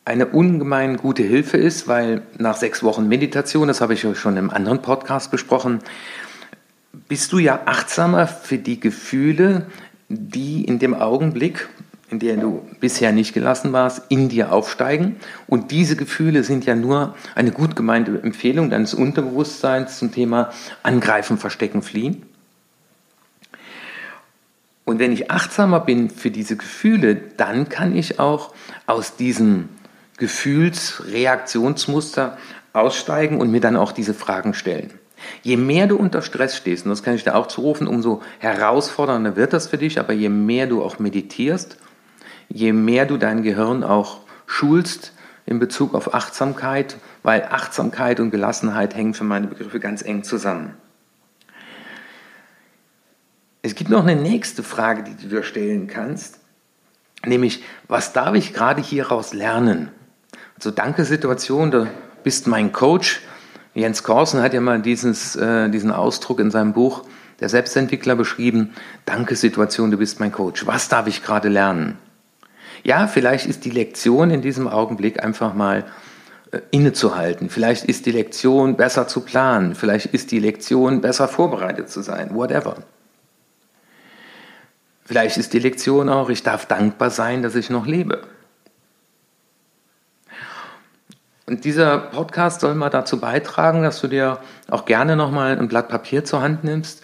eine 0.10 0.26
ungemein 0.26 0.98
gute 0.98 1.22
Hilfe 1.22 1.58
ist, 1.58 1.88
weil 1.88 2.24
nach 2.40 2.58
sechs 2.58 2.82
Wochen 2.82 3.08
Meditation, 3.08 3.68
das 3.68 3.80
habe 3.80 3.94
ich 3.94 4.02
ja 4.02 4.16
schon 4.16 4.38
im 4.38 4.50
anderen 4.50 4.82
Podcast 4.82 5.30
besprochen, 5.30 5.82
bist 7.08 7.32
du 7.32 7.38
ja 7.38 7.62
achtsamer 7.66 8.26
für 8.26 8.58
die 8.58 8.80
Gefühle, 8.80 9.68
die 10.10 10.66
in 10.66 10.80
dem 10.80 10.96
Augenblick, 10.96 11.70
in 12.10 12.18
der 12.18 12.38
du 12.38 12.68
bisher 12.80 13.12
nicht 13.12 13.34
gelassen 13.36 13.72
warst, 13.72 14.02
in 14.10 14.30
dir 14.30 14.52
aufsteigen. 14.52 15.18
Und 15.46 15.70
diese 15.70 15.96
Gefühle 15.96 16.44
sind 16.44 16.66
ja 16.66 16.74
nur 16.74 17.14
eine 17.36 17.52
gut 17.52 17.76
gemeinte 17.76 18.20
Empfehlung 18.24 18.72
deines 18.72 18.96
Unterbewusstseins 18.96 20.00
zum 20.00 20.12
Thema 20.12 20.50
Angreifen, 20.82 21.38
Verstecken, 21.38 21.84
Fliehen. 21.84 22.24
Und 24.86 24.98
wenn 24.98 25.12
ich 25.12 25.30
achtsamer 25.30 25.82
bin 25.82 26.10
für 26.10 26.32
diese 26.32 26.58
Gefühle, 26.58 27.16
dann 27.38 27.70
kann 27.70 27.96
ich 27.96 28.20
auch 28.20 28.56
aus 28.88 29.16
diesem 29.16 29.70
Gefühlsreaktionsmuster 30.20 32.38
aussteigen 32.74 33.42
und 33.42 33.50
mir 33.52 33.62
dann 33.62 33.76
auch 33.76 33.92
diese 33.92 34.14
Fragen 34.14 34.54
stellen. 34.54 34.94
Je 35.42 35.58
mehr 35.58 35.88
du 35.88 35.98
unter 35.98 36.22
Stress 36.22 36.56
stehst, 36.56 36.86
und 36.86 36.92
das 36.92 37.04
kann 37.04 37.16
ich 37.16 37.24
dir 37.24 37.36
auch 37.36 37.48
zurufen, 37.48 37.88
umso 37.88 38.22
herausfordernder 38.40 39.36
wird 39.36 39.54
das 39.54 39.68
für 39.68 39.78
dich, 39.78 40.00
aber 40.00 40.14
je 40.14 40.30
mehr 40.30 40.68
du 40.68 40.84
auch 40.84 41.00
meditierst, 41.00 41.78
je 42.48 42.74
mehr 42.74 43.06
du 43.06 43.18
dein 43.18 43.44
Gehirn 43.44 43.84
auch 43.84 44.22
schulst 44.46 45.14
in 45.46 45.60
Bezug 45.60 45.94
auf 45.94 46.14
Achtsamkeit, 46.14 46.98
weil 47.24 47.44
Achtsamkeit 47.44 48.20
und 48.20 48.32
Gelassenheit 48.32 48.96
hängen 48.96 49.14
für 49.14 49.24
meine 49.24 49.48
Begriffe 49.48 49.80
ganz 49.80 50.04
eng 50.04 50.24
zusammen. 50.24 50.76
Es 53.62 53.76
gibt 53.76 53.90
noch 53.90 54.04
eine 54.04 54.16
nächste 54.16 54.64
Frage, 54.64 55.04
die 55.04 55.22
du 55.22 55.28
dir 55.28 55.44
stellen 55.44 55.88
kannst, 55.88 56.40
nämlich, 57.26 57.64
was 57.88 58.14
darf 58.14 58.36
ich 58.36 58.54
gerade 58.54 58.82
hieraus 58.82 59.34
lernen? 59.34 59.92
Also 60.60 60.72
danke 60.72 61.06
Situation, 61.06 61.72
du 61.72 61.88
bist 62.22 62.46
mein 62.46 62.74
Coach. 62.74 63.22
Jens 63.76 64.04
Korsen 64.04 64.42
hat 64.42 64.54
ja 64.54 64.60
mal 64.60 64.82
dieses, 64.82 65.38
äh, 65.38 65.70
diesen 65.70 65.90
Ausdruck 65.90 66.42
in 66.42 66.52
seinem 66.52 66.74
Buch 66.74 67.06
Der 67.40 67.48
Selbstentwickler 67.48 68.18
beschrieben. 68.18 68.74
Danke 69.06 69.38
Situation, 69.38 69.90
du 69.90 69.96
bist 69.96 70.20
mein 70.20 70.34
Coach. 70.34 70.68
Was 70.68 70.90
darf 70.90 71.08
ich 71.08 71.24
gerade 71.24 71.48
lernen? 71.48 71.98
Ja, 72.84 73.08
vielleicht 73.08 73.46
ist 73.46 73.64
die 73.64 73.70
Lektion 73.70 74.32
in 74.32 74.42
diesem 74.42 74.68
Augenblick 74.68 75.24
einfach 75.24 75.54
mal 75.54 75.86
äh, 76.52 76.60
innezuhalten. 76.72 77.50
Vielleicht 77.50 77.86
ist 77.86 78.06
die 78.06 78.12
Lektion 78.12 78.76
besser 78.76 79.08
zu 79.08 79.22
planen. 79.22 79.76
Vielleicht 79.76 80.08
ist 80.08 80.30
die 80.30 80.40
Lektion 80.40 81.00
besser 81.00 81.30
vorbereitet 81.30 81.90
zu 81.90 82.02
sein. 82.02 82.36
Whatever. 82.36 82.76
Vielleicht 85.06 85.38
ist 85.38 85.54
die 85.54 85.60
Lektion 85.60 86.10
auch, 86.10 86.30
ich 86.30 86.44
darf 86.44 86.66
dankbar 86.66 87.12
sein, 87.12 87.44
dass 87.44 87.56
ich 87.56 87.70
noch 87.70 87.88
lebe. 87.88 88.28
Und 91.50 91.66
dieser 91.66 91.98
Podcast 91.98 92.62
soll 92.62 92.76
mal 92.76 92.92
dazu 92.92 93.20
beitragen, 93.20 93.82
dass 93.82 94.00
du 94.02 94.08
dir 94.08 94.38
auch 94.70 94.86
gerne 94.86 95.16
nochmal 95.16 95.58
ein 95.58 95.68
Blatt 95.68 95.90
Papier 95.90 96.24
zur 96.24 96.44
Hand 96.44 96.64
nimmst 96.64 97.02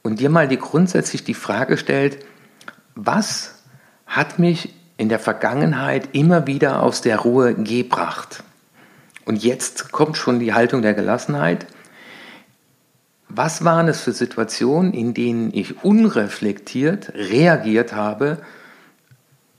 und 0.00 0.18
dir 0.18 0.30
mal 0.30 0.48
die 0.48 0.56
grundsätzlich 0.56 1.24
die 1.24 1.34
Frage 1.34 1.76
stellt, 1.76 2.24
was 2.94 3.62
hat 4.06 4.38
mich 4.38 4.74
in 4.96 5.10
der 5.10 5.18
Vergangenheit 5.18 6.08
immer 6.12 6.46
wieder 6.46 6.82
aus 6.82 7.02
der 7.02 7.18
Ruhe 7.18 7.52
gebracht? 7.52 8.42
Und 9.26 9.44
jetzt 9.44 9.92
kommt 9.92 10.16
schon 10.16 10.40
die 10.40 10.54
Haltung 10.54 10.80
der 10.80 10.94
Gelassenheit. 10.94 11.66
Was 13.28 13.62
waren 13.62 13.88
es 13.88 14.00
für 14.00 14.12
Situationen, 14.12 14.94
in 14.94 15.12
denen 15.12 15.52
ich 15.52 15.84
unreflektiert 15.84 17.12
reagiert 17.14 17.92
habe, 17.92 18.38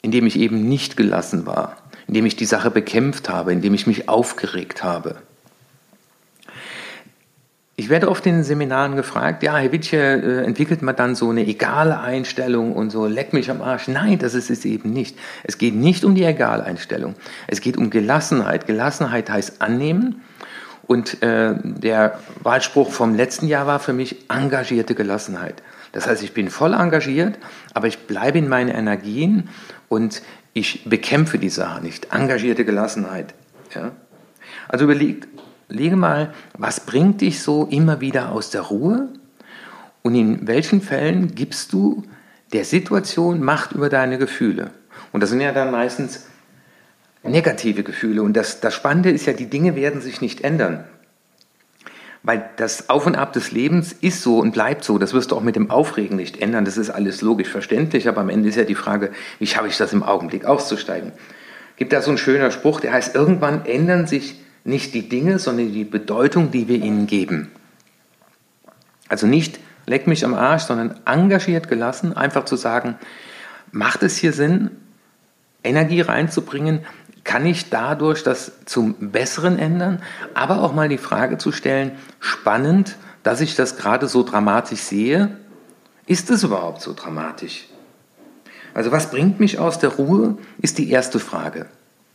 indem 0.01 0.25
ich 0.25 0.39
eben 0.39 0.67
nicht 0.67 0.97
gelassen 0.97 1.45
war? 1.45 1.82
Indem 2.07 2.25
ich 2.25 2.35
die 2.35 2.45
Sache 2.45 2.71
bekämpft 2.71 3.29
habe, 3.29 3.51
indem 3.51 3.73
ich 3.73 3.87
mich 3.87 4.09
aufgeregt 4.09 4.83
habe. 4.83 5.17
Ich 7.75 7.89
werde 7.89 8.07
oft 8.07 8.23
in 8.27 8.43
Seminaren 8.43 8.95
gefragt, 8.95 9.41
ja, 9.41 9.57
Herr 9.57 9.71
Wittche, 9.71 9.97
äh, 9.97 10.45
entwickelt 10.45 10.83
man 10.83 10.95
dann 10.95 11.15
so 11.15 11.31
eine 11.31 11.41
egale 11.47 11.99
Einstellung 11.99 12.73
und 12.73 12.91
so, 12.91 13.07
leck 13.07 13.33
mich 13.33 13.49
am 13.49 13.63
Arsch. 13.63 13.87
Nein, 13.87 14.19
das 14.19 14.35
ist 14.35 14.51
es 14.51 14.63
eben 14.63 14.91
nicht. 14.91 15.17
Es 15.43 15.57
geht 15.57 15.73
nicht 15.73 16.05
um 16.05 16.13
die 16.13 16.23
Egaleinstellung. 16.23 17.15
Es 17.47 17.61
geht 17.61 17.77
um 17.77 17.89
Gelassenheit. 17.89 18.67
Gelassenheit 18.67 19.27
heißt 19.31 19.63
annehmen. 19.63 20.21
Und 20.85 21.23
äh, 21.23 21.55
der 21.63 22.19
Wahlspruch 22.43 22.91
vom 22.91 23.15
letzten 23.15 23.47
Jahr 23.47 23.65
war 23.65 23.79
für 23.79 23.93
mich 23.93 24.29
engagierte 24.29 24.93
Gelassenheit. 24.93 25.63
Das 25.93 26.05
heißt, 26.05 26.21
ich 26.21 26.33
bin 26.33 26.49
voll 26.49 26.73
engagiert, 26.73 27.39
aber 27.73 27.87
ich 27.87 28.05
bleibe 28.05 28.37
in 28.37 28.49
meinen 28.49 28.69
Energien 28.69 29.49
und 29.89 30.21
ich 30.53 30.83
bekämpfe 30.85 31.37
die 31.37 31.49
Sache 31.49 31.83
nicht. 31.83 32.13
Engagierte 32.13 32.65
Gelassenheit. 32.65 33.33
Ja? 33.73 33.91
Also 34.67 34.85
überleg, 34.85 35.27
lege 35.67 35.95
mal, 35.95 36.33
was 36.57 36.79
bringt 36.81 37.21
dich 37.21 37.41
so 37.41 37.67
immer 37.69 38.01
wieder 38.01 38.31
aus 38.31 38.51
der 38.51 38.61
Ruhe 38.61 39.09
und 40.03 40.15
in 40.15 40.47
welchen 40.47 40.81
Fällen 40.81 41.33
gibst 41.33 41.73
du 41.73 42.03
der 42.53 42.65
Situation 42.65 43.43
Macht 43.43 43.71
über 43.71 43.89
deine 43.89 44.17
Gefühle? 44.17 44.71
Und 45.11 45.21
das 45.21 45.29
sind 45.29 45.41
ja 45.41 45.51
dann 45.51 45.71
meistens 45.71 46.27
negative 47.23 47.83
Gefühle. 47.83 48.21
Und 48.21 48.33
das, 48.33 48.59
das 48.59 48.73
Spannende 48.73 49.09
ist 49.09 49.25
ja, 49.25 49.33
die 49.33 49.49
Dinge 49.49 49.75
werden 49.75 50.01
sich 50.01 50.21
nicht 50.21 50.41
ändern. 50.41 50.85
Weil 52.23 52.49
das 52.55 52.89
Auf 52.89 53.05
und 53.05 53.15
Ab 53.15 53.33
des 53.33 53.51
Lebens 53.51 53.91
ist 53.91 54.21
so 54.21 54.39
und 54.39 54.53
bleibt 54.53 54.85
so. 54.85 54.97
Das 54.97 55.13
wirst 55.13 55.31
du 55.31 55.35
auch 55.35 55.41
mit 55.41 55.57
dem 55.57 55.69
Aufregen 55.69 56.15
nicht 56.15 56.41
ändern. 56.41 56.63
Das 56.63 56.77
ist 56.77 56.89
alles 56.89 57.21
logisch 57.21 57.49
verständlich. 57.49 58.07
Aber 58.07 58.21
am 58.21 58.29
Ende 58.29 58.47
ist 58.47 58.55
ja 58.55 58.63
die 58.63 58.75
Frage, 58.75 59.11
wie 59.39 59.47
schaffe 59.47 59.67
ich 59.67 59.77
das 59.77 59.91
im 59.91 60.03
Augenblick 60.03 60.45
auszusteigen? 60.45 61.11
Gibt 61.75 61.91
da 61.91 62.01
so 62.01 62.11
ein 62.11 62.17
schöner 62.17 62.51
Spruch, 62.51 62.79
der 62.79 62.93
heißt, 62.93 63.13
irgendwann 63.13 63.65
ändern 63.65 64.07
sich 64.07 64.39
nicht 64.63 64.93
die 64.93 65.09
Dinge, 65.09 65.39
sondern 65.39 65.73
die 65.73 65.83
Bedeutung, 65.83 66.51
die 66.51 66.67
wir 66.67 66.77
ihnen 66.77 67.07
geben. 67.07 67.51
Also 69.09 69.27
nicht 69.27 69.59
leck 69.85 70.07
mich 70.07 70.23
am 70.23 70.33
Arsch, 70.33 70.63
sondern 70.63 70.99
engagiert 71.05 71.67
gelassen, 71.67 72.15
einfach 72.15 72.45
zu 72.45 72.55
sagen, 72.55 72.95
macht 73.71 74.03
es 74.03 74.17
hier 74.17 74.33
Sinn, 74.33 74.71
Energie 75.63 76.01
reinzubringen, 76.01 76.85
kann 77.23 77.45
ich 77.45 77.69
dadurch 77.69 78.23
das 78.23 78.51
zum 78.65 79.11
Besseren 79.11 79.57
ändern? 79.57 80.01
Aber 80.33 80.61
auch 80.61 80.73
mal 80.73 80.89
die 80.89 80.97
Frage 80.97 81.37
zu 81.37 81.51
stellen, 81.51 81.91
spannend, 82.19 82.97
dass 83.23 83.41
ich 83.41 83.55
das 83.55 83.77
gerade 83.77 84.07
so 84.07 84.23
dramatisch 84.23 84.81
sehe. 84.81 85.37
Ist 86.05 86.29
es 86.29 86.43
überhaupt 86.43 86.81
so 86.81 86.93
dramatisch? 86.93 87.67
Also 88.73 88.91
was 88.91 89.11
bringt 89.11 89.39
mich 89.39 89.59
aus 89.59 89.79
der 89.79 89.89
Ruhe, 89.91 90.37
ist 90.59 90.77
die 90.77 90.89
erste 90.89 91.19
Frage. 91.19 91.67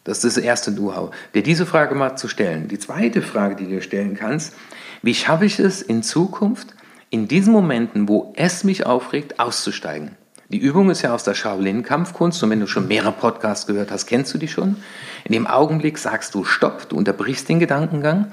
Das 0.05 0.25
ist 0.25 0.37
das 0.37 0.45
erste 0.45 0.73
Know-how, 0.73 1.15
dir 1.35 1.43
diese 1.43 1.67
Frage 1.67 1.95
mal 1.95 2.17
zu 2.17 2.29
stellen. 2.29 2.69
Die 2.69 2.79
zweite 2.79 3.23
Frage, 3.23 3.57
die 3.57 3.65
du 3.65 3.71
dir 3.71 3.83
stellen 3.83 4.15
kannst, 4.15 4.55
wie 5.03 5.15
schaffe 5.15 5.45
ich 5.45 5.59
es 5.59 5.83
in 5.83 6.03
Zukunft, 6.03 6.75
in 7.11 7.29
diesen 7.29 7.53
Momenten, 7.53 8.09
wo 8.09 8.33
es 8.37 8.65
mich 8.65 8.87
aufregt, 8.87 9.39
auszusteigen? 9.39 10.17
Die 10.51 10.57
Übung 10.57 10.89
ist 10.89 11.03
ja 11.03 11.13
aus 11.13 11.25
der 11.25 11.35
Shaolin-Kampfkunst 11.35 12.43
und 12.43 12.49
wenn 12.49 12.61
du 12.61 12.67
schon 12.67 12.89
mehrere 12.89 13.13
Podcasts 13.13 13.67
gehört 13.67 13.91
hast, 13.91 14.07
kennst 14.07 14.33
du 14.33 14.39
die 14.39 14.49
schon. 14.49 14.77
In 15.25 15.33
dem 15.33 15.47
Augenblick 15.47 15.99
sagst 15.99 16.35
du 16.35 16.45
Stopp, 16.45 16.89
du 16.89 16.97
unterbrichst 16.97 17.51
den 17.51 17.59
Gedankengang, 17.59 18.29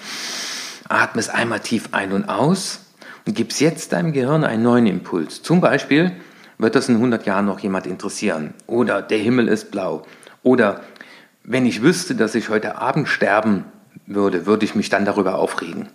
atmest 0.88 1.30
einmal 1.30 1.60
tief 1.60 1.90
ein 1.92 2.14
und 2.14 2.30
aus 2.30 2.86
und 3.28 3.36
gibst 3.36 3.60
jetzt 3.60 3.92
deinem 3.92 4.14
Gehirn 4.14 4.46
einen 4.46 4.64
neuen 4.64 4.88
Impuls. 4.88 5.42
Zum 5.42 5.60
Beispiel 5.60 6.14
wird 6.58 6.76
das 6.76 6.88
in 6.88 6.96
100 6.96 7.26
Jahren 7.26 7.48
noch 7.48 7.60
jemand 7.60 7.86
interessieren 7.86 8.54
oder 8.66 9.02
der 9.02 9.18
Himmel 9.18 9.50
ist 9.50 9.72
blau 9.72 10.06
oder 10.42 10.84
wenn 11.44 11.66
ich 11.66 11.82
wüsste, 11.82 12.16
dass 12.16 12.34
ich 12.34 12.48
heute 12.48 12.78
Abend 12.78 13.10
sterben 13.10 13.66
würde, 14.08 14.46
würde 14.46 14.64
ich 14.64 14.74
mich 14.74 14.88
dann 14.88 15.04
darüber 15.04 15.36
aufregen. 15.38 15.90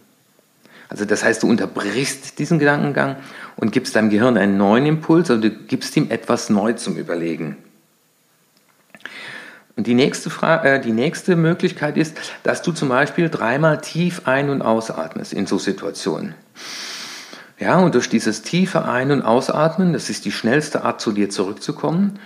Also 0.90 1.04
das 1.04 1.22
heißt, 1.22 1.44
du 1.44 1.48
unterbrichst 1.48 2.38
diesen 2.40 2.58
Gedankengang 2.58 3.16
und 3.56 3.70
gibst 3.70 3.94
deinem 3.94 4.10
Gehirn 4.10 4.36
einen 4.36 4.56
neuen 4.56 4.86
Impuls, 4.86 5.30
also 5.30 5.40
du 5.40 5.50
gibst 5.50 5.96
ihm 5.96 6.10
etwas 6.10 6.50
neu 6.50 6.72
zum 6.72 6.96
Überlegen. 6.96 7.56
Und 9.76 9.86
die 9.86 9.94
nächste, 9.94 10.30
Frage, 10.30 10.68
äh, 10.68 10.80
die 10.80 10.92
nächste 10.92 11.36
Möglichkeit 11.36 11.96
ist, 11.96 12.18
dass 12.42 12.60
du 12.60 12.72
zum 12.72 12.88
Beispiel 12.88 13.30
dreimal 13.30 13.80
tief 13.80 14.22
ein- 14.26 14.50
und 14.50 14.62
ausatmest 14.62 15.32
in 15.32 15.46
so 15.46 15.58
Situationen. 15.58 16.34
Ja, 17.58 17.78
und 17.78 17.94
durch 17.94 18.08
dieses 18.08 18.42
tiefe 18.42 18.84
Ein- 18.84 19.12
und 19.12 19.22
Ausatmen, 19.22 19.92
das 19.92 20.10
ist 20.10 20.24
die 20.24 20.32
schnellste 20.32 20.82
Art, 20.82 21.00
zu 21.00 21.12
dir 21.12 21.30
zurückzukommen, 21.30 22.18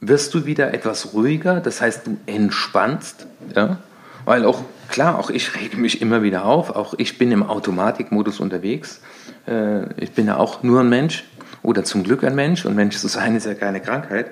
wirst 0.00 0.34
du 0.34 0.46
wieder 0.46 0.74
etwas 0.74 1.14
ruhiger, 1.14 1.60
das 1.60 1.80
heißt, 1.80 2.06
du 2.06 2.18
entspannst, 2.26 3.26
ja, 3.54 3.78
weil 4.24 4.44
auch, 4.44 4.62
klar, 4.88 5.18
auch 5.18 5.30
ich 5.30 5.56
rege 5.56 5.76
mich 5.76 6.02
immer 6.02 6.22
wieder 6.22 6.44
auf, 6.44 6.70
auch 6.70 6.94
ich 6.98 7.18
bin 7.18 7.32
im 7.32 7.42
Automatikmodus 7.42 8.40
unterwegs. 8.40 9.00
Äh, 9.46 9.92
ich 10.02 10.12
bin 10.12 10.26
ja 10.26 10.36
auch 10.36 10.62
nur 10.62 10.80
ein 10.80 10.88
Mensch 10.88 11.24
oder 11.62 11.84
zum 11.84 12.04
Glück 12.04 12.24
ein 12.24 12.34
Mensch 12.34 12.64
und 12.64 12.74
Mensch 12.74 12.96
zu 12.96 13.08
sein 13.08 13.36
ist 13.36 13.46
ja 13.46 13.54
keine 13.54 13.80
Krankheit. 13.80 14.30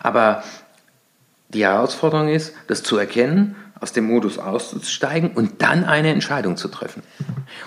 Aber 0.00 0.42
die 1.48 1.64
Herausforderung 1.64 2.28
ist, 2.28 2.54
das 2.66 2.82
zu 2.82 2.96
erkennen, 2.96 3.56
aus 3.80 3.92
dem 3.92 4.06
Modus 4.06 4.38
auszusteigen 4.38 5.30
und 5.32 5.62
dann 5.62 5.84
eine 5.84 6.10
Entscheidung 6.10 6.56
zu 6.56 6.68
treffen. 6.68 7.02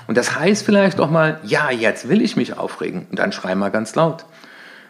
Und 0.07 0.17
das 0.17 0.39
heißt 0.39 0.65
vielleicht 0.65 0.99
auch 0.99 1.09
mal, 1.09 1.39
ja, 1.43 1.69
jetzt 1.69 2.09
will 2.09 2.21
ich 2.21 2.35
mich 2.35 2.57
aufregen 2.57 3.05
und 3.09 3.19
dann 3.19 3.31
schrei 3.31 3.53
mal 3.55 3.69
ganz 3.69 3.93
laut. 3.95 4.25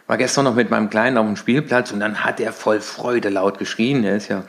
War 0.06 0.16
gestern 0.16 0.44
noch 0.44 0.54
mit 0.54 0.70
meinem 0.70 0.90
Kleinen 0.90 1.18
auf 1.18 1.26
dem 1.26 1.36
Spielplatz 1.36 1.92
und 1.92 2.00
dann 2.00 2.24
hat 2.24 2.40
er 2.40 2.52
voll 2.52 2.80
Freude 2.80 3.28
laut 3.28 3.58
geschrien. 3.58 4.02
Er 4.02 4.16
ist 4.16 4.28
ja 4.28 4.44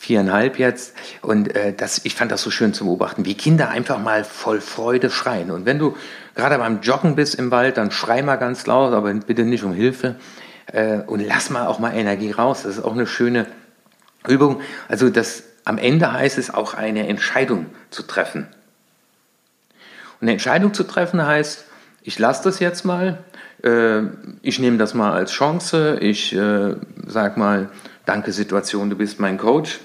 viereinhalb 0.00 0.58
jetzt. 0.58 0.94
Und 1.20 1.54
äh, 1.54 1.74
das, 1.74 2.00
ich 2.04 2.14
fand 2.14 2.32
das 2.32 2.42
so 2.42 2.50
schön 2.50 2.72
zu 2.72 2.86
beobachten, 2.86 3.26
wie 3.26 3.34
Kinder 3.34 3.68
einfach 3.68 3.98
mal 3.98 4.24
voll 4.24 4.62
Freude 4.62 5.10
schreien. 5.10 5.50
Und 5.50 5.66
wenn 5.66 5.78
du 5.78 5.94
gerade 6.34 6.56
beim 6.56 6.80
Joggen 6.80 7.16
bist 7.16 7.34
im 7.34 7.50
Wald, 7.50 7.76
dann 7.76 7.90
schrei 7.90 8.22
mal 8.22 8.36
ganz 8.36 8.66
laut, 8.66 8.94
aber 8.94 9.12
bitte 9.12 9.44
nicht 9.44 9.62
um 9.62 9.74
Hilfe. 9.74 10.16
Äh, 10.72 11.00
und 11.06 11.20
lass 11.20 11.50
mal 11.50 11.66
auch 11.66 11.78
mal 11.78 11.94
Energie 11.94 12.30
raus. 12.30 12.62
Das 12.62 12.78
ist 12.78 12.82
auch 12.82 12.94
eine 12.94 13.06
schöne 13.06 13.46
Übung. 14.26 14.62
Also 14.88 15.10
das, 15.10 15.42
am 15.66 15.76
Ende 15.76 16.10
heißt 16.10 16.38
es 16.38 16.52
auch 16.52 16.72
eine 16.72 17.06
Entscheidung 17.06 17.66
zu 17.90 18.02
treffen. 18.02 18.46
Und 20.20 20.22
eine 20.22 20.32
Entscheidung 20.32 20.72
zu 20.72 20.84
treffen 20.84 21.24
heißt, 21.24 21.66
ich 22.02 22.18
lasse 22.18 22.42
das 22.44 22.58
jetzt 22.58 22.86
mal, 22.86 23.18
äh, 23.62 24.00
ich 24.40 24.58
nehme 24.58 24.78
das 24.78 24.94
mal 24.94 25.12
als 25.12 25.32
Chance, 25.32 25.98
ich 26.00 26.34
äh, 26.34 26.74
sag 27.06 27.36
mal, 27.36 27.68
danke 28.06 28.32
Situation, 28.32 28.88
du 28.88 28.96
bist 28.96 29.20
mein 29.20 29.36
Coach, 29.36 29.80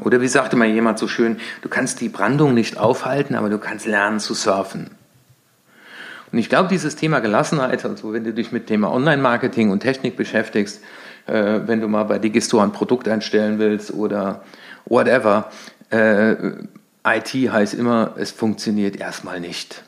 oder 0.00 0.20
wie 0.20 0.28
sagte 0.28 0.56
mal 0.56 0.68
jemand 0.68 0.98
so 0.98 1.08
schön, 1.08 1.38
du 1.62 1.68
kannst 1.68 2.00
die 2.00 2.08
Brandung 2.08 2.54
nicht 2.54 2.78
aufhalten, 2.78 3.34
aber 3.34 3.48
du 3.48 3.58
kannst 3.58 3.86
lernen 3.86 4.20
zu 4.20 4.34
surfen. 4.34 4.90
Und 6.30 6.38
ich 6.38 6.48
glaube, 6.48 6.68
dieses 6.68 6.96
Thema 6.96 7.20
Gelassenheit, 7.20 7.84
also 7.84 8.12
wenn 8.12 8.24
du 8.24 8.32
dich 8.32 8.52
mit 8.52 8.66
Thema 8.66 8.92
Online-Marketing 8.92 9.70
und 9.70 9.80
Technik 9.80 10.16
beschäftigst, 10.16 10.82
äh, 11.26 11.60
wenn 11.66 11.80
du 11.80 11.88
mal 11.88 12.04
bei 12.04 12.18
Digistore 12.18 12.64
ein 12.64 12.72
Produkt 12.72 13.08
einstellen 13.08 13.58
willst 13.58 13.92
oder 13.92 14.42
whatever, 14.84 15.50
äh, 15.90 16.34
IT 17.04 17.32
heißt 17.32 17.74
immer, 17.74 18.14
es 18.16 18.30
funktioniert 18.30 18.96
erstmal 18.96 19.40
nicht. 19.40 19.82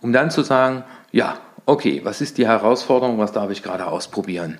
Um 0.00 0.12
dann 0.12 0.30
zu 0.30 0.42
sagen, 0.42 0.84
ja, 1.12 1.38
okay, 1.66 2.00
was 2.04 2.20
ist 2.20 2.38
die 2.38 2.46
Herausforderung, 2.46 3.18
was 3.18 3.32
darf 3.32 3.50
ich 3.50 3.62
gerade 3.62 3.86
ausprobieren? 3.86 4.58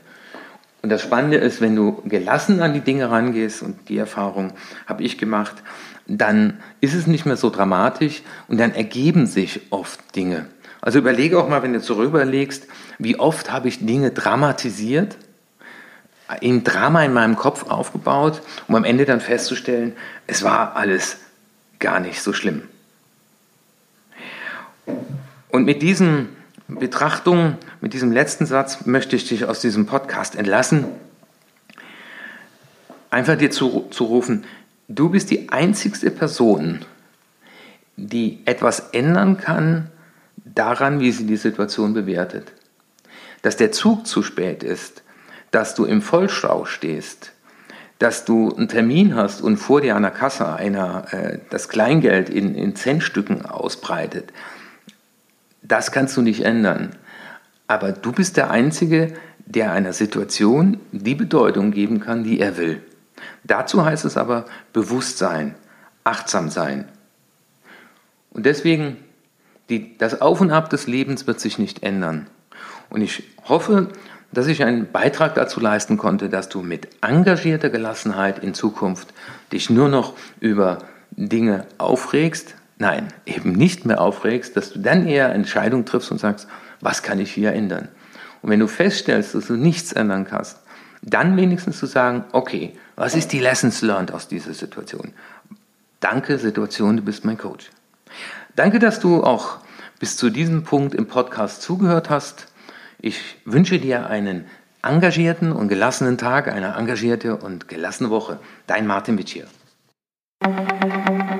Und 0.86 0.90
das 0.90 1.02
Spannende 1.02 1.38
ist, 1.38 1.60
wenn 1.60 1.74
du 1.74 2.00
gelassen 2.04 2.62
an 2.62 2.72
die 2.72 2.80
Dinge 2.80 3.10
rangehst, 3.10 3.60
und 3.60 3.88
die 3.88 3.98
Erfahrung 3.98 4.52
habe 4.86 5.02
ich 5.02 5.18
gemacht, 5.18 5.56
dann 6.06 6.60
ist 6.80 6.94
es 6.94 7.08
nicht 7.08 7.26
mehr 7.26 7.36
so 7.36 7.50
dramatisch 7.50 8.22
und 8.46 8.60
dann 8.60 8.72
ergeben 8.72 9.26
sich 9.26 9.62
oft 9.70 10.14
Dinge. 10.14 10.46
Also 10.80 11.00
überlege 11.00 11.40
auch 11.40 11.48
mal, 11.48 11.64
wenn 11.64 11.72
du 11.72 11.80
zurücklegst, 11.80 12.68
wie 13.00 13.18
oft 13.18 13.50
habe 13.50 13.66
ich 13.66 13.84
Dinge 13.84 14.12
dramatisiert, 14.12 15.16
ein 16.28 16.62
Drama 16.62 17.02
in 17.04 17.12
meinem 17.12 17.34
Kopf 17.34 17.68
aufgebaut, 17.68 18.40
um 18.68 18.76
am 18.76 18.84
Ende 18.84 19.06
dann 19.06 19.20
festzustellen, 19.20 19.92
es 20.28 20.44
war 20.44 20.76
alles 20.76 21.16
gar 21.80 21.98
nicht 21.98 22.22
so 22.22 22.32
schlimm. 22.32 22.62
Und 25.48 25.64
mit 25.64 25.82
diesem 25.82 26.28
Betrachtung, 26.68 27.58
mit 27.80 27.92
diesem 27.92 28.10
letzten 28.10 28.46
Satz 28.46 28.86
möchte 28.86 29.14
ich 29.14 29.28
dich 29.28 29.44
aus 29.44 29.60
diesem 29.60 29.86
Podcast 29.86 30.34
entlassen. 30.34 30.86
Einfach 33.10 33.36
dir 33.36 33.50
zu, 33.50 33.86
zu 33.90 34.04
rufen, 34.04 34.44
du 34.88 35.10
bist 35.10 35.30
die 35.30 35.48
einzigste 35.50 36.10
Person, 36.10 36.80
die 37.96 38.40
etwas 38.46 38.90
ändern 38.90 39.38
kann 39.38 39.90
daran, 40.44 41.00
wie 41.00 41.12
sie 41.12 41.26
die 41.26 41.36
Situation 41.36 41.94
bewertet. 41.94 42.52
Dass 43.42 43.56
der 43.56 43.70
Zug 43.70 44.06
zu 44.06 44.22
spät 44.22 44.62
ist, 44.62 45.02
dass 45.52 45.74
du 45.74 45.84
im 45.84 46.02
Vollstau 46.02 46.64
stehst, 46.64 47.32
dass 47.98 48.24
du 48.24 48.54
einen 48.54 48.68
Termin 48.68 49.14
hast 49.14 49.40
und 49.40 49.56
vor 49.56 49.80
dir 49.80 49.96
an 49.96 50.02
der 50.02 50.10
Kasse 50.10 50.54
einer 50.54 51.12
äh, 51.12 51.38
das 51.48 51.68
Kleingeld 51.68 52.28
in, 52.28 52.54
in 52.54 52.74
Centstücken 52.76 53.46
ausbreitet, 53.46 54.32
das 55.66 55.92
kannst 55.92 56.16
du 56.16 56.22
nicht 56.22 56.42
ändern. 56.42 56.90
Aber 57.66 57.92
du 57.92 58.12
bist 58.12 58.36
der 58.36 58.50
Einzige, 58.50 59.14
der 59.44 59.72
einer 59.72 59.92
Situation 59.92 60.80
die 60.92 61.14
Bedeutung 61.14 61.70
geben 61.70 62.00
kann, 62.00 62.24
die 62.24 62.40
er 62.40 62.56
will. 62.56 62.82
Dazu 63.44 63.84
heißt 63.84 64.04
es 64.04 64.16
aber 64.16 64.46
Bewusstsein, 64.72 65.54
achtsam 66.04 66.50
sein. 66.50 66.88
Und 68.30 68.46
deswegen, 68.46 68.96
die, 69.68 69.96
das 69.98 70.20
Auf 70.20 70.40
und 70.40 70.50
Ab 70.50 70.70
des 70.70 70.86
Lebens 70.86 71.26
wird 71.26 71.40
sich 71.40 71.58
nicht 71.58 71.82
ändern. 71.82 72.26
Und 72.90 73.00
ich 73.00 73.24
hoffe, 73.44 73.88
dass 74.32 74.46
ich 74.48 74.62
einen 74.62 74.90
Beitrag 74.90 75.34
dazu 75.34 75.60
leisten 75.60 75.96
konnte, 75.96 76.28
dass 76.28 76.48
du 76.48 76.62
mit 76.62 76.88
engagierter 77.00 77.70
Gelassenheit 77.70 78.38
in 78.40 78.54
Zukunft 78.54 79.14
dich 79.52 79.70
nur 79.70 79.88
noch 79.88 80.14
über 80.40 80.78
Dinge 81.12 81.66
aufregst, 81.78 82.54
nein, 82.78 83.08
eben 83.24 83.52
nicht 83.52 83.86
mehr 83.86 84.00
aufregst, 84.00 84.56
dass 84.56 84.72
du 84.72 84.78
dann 84.78 85.06
eher 85.06 85.34
Entscheidungen 85.34 85.86
triffst 85.86 86.10
und 86.10 86.18
sagst, 86.18 86.48
was 86.80 87.02
kann 87.02 87.18
ich 87.18 87.32
hier 87.32 87.52
ändern? 87.52 87.88
Und 88.42 88.50
wenn 88.50 88.60
du 88.60 88.68
feststellst, 88.68 89.34
dass 89.34 89.46
du 89.46 89.54
nichts 89.54 89.92
ändern 89.92 90.24
kannst, 90.24 90.58
dann 91.02 91.36
wenigstens 91.36 91.78
zu 91.78 91.86
sagen, 91.86 92.24
okay, 92.32 92.74
was 92.96 93.14
ist 93.14 93.32
die 93.32 93.38
Lessons 93.38 93.82
learned 93.82 94.12
aus 94.12 94.28
dieser 94.28 94.54
Situation? 94.54 95.12
Danke, 96.00 96.38
Situation, 96.38 96.96
du 96.96 97.02
bist 97.02 97.24
mein 97.24 97.38
Coach. 97.38 97.70
Danke, 98.54 98.78
dass 98.78 99.00
du 99.00 99.22
auch 99.22 99.58
bis 99.98 100.16
zu 100.16 100.30
diesem 100.30 100.64
Punkt 100.64 100.94
im 100.94 101.06
Podcast 101.06 101.62
zugehört 101.62 102.10
hast. 102.10 102.48
Ich 103.00 103.36
wünsche 103.44 103.78
dir 103.78 104.06
einen 104.06 104.46
engagierten 104.82 105.52
und 105.52 105.68
gelassenen 105.68 106.18
Tag, 106.18 106.48
eine 106.48 106.74
engagierte 106.74 107.36
und 107.36 107.68
gelassene 107.68 108.10
Woche. 108.10 108.38
Dein 108.66 108.86
Martin 108.86 109.18
Witsch 109.18 109.32
hier. 109.32 109.46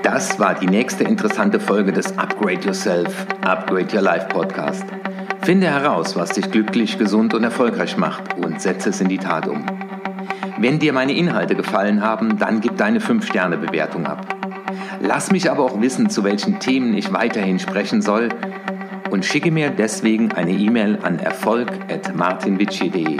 Das 0.09 0.39
war 0.39 0.55
die 0.55 0.67
nächste 0.67 1.03
interessante 1.03 1.59
Folge 1.59 1.91
des 1.91 2.17
Upgrade 2.17 2.61
Yourself, 2.61 3.27
Upgrade 3.41 3.93
Your 3.93 4.01
Life 4.01 4.27
Podcast. 4.29 4.85
Finde 5.41 5.67
heraus, 5.67 6.15
was 6.15 6.29
dich 6.29 6.49
glücklich, 6.49 6.97
gesund 6.97 7.33
und 7.33 7.43
erfolgreich 7.43 7.97
macht 7.97 8.37
und 8.37 8.61
setze 8.61 8.91
es 8.91 9.01
in 9.01 9.09
die 9.09 9.17
Tat 9.17 9.49
um. 9.49 9.65
Wenn 10.59 10.79
dir 10.79 10.93
meine 10.93 11.11
Inhalte 11.11 11.55
gefallen 11.55 12.01
haben, 12.01 12.37
dann 12.37 12.61
gib 12.61 12.77
deine 12.77 12.99
5-Sterne-Bewertung 12.99 14.05
ab. 14.05 14.25
Lass 15.01 15.29
mich 15.29 15.51
aber 15.51 15.65
auch 15.65 15.81
wissen, 15.81 16.09
zu 16.09 16.23
welchen 16.23 16.61
Themen 16.61 16.93
ich 16.93 17.11
weiterhin 17.11 17.59
sprechen 17.59 18.01
soll 18.01 18.29
und 19.09 19.25
schicke 19.25 19.51
mir 19.51 19.71
deswegen 19.71 20.31
eine 20.31 20.51
E-Mail 20.51 20.99
an 21.03 21.19
erfolg.martinvici.de. 21.19 23.17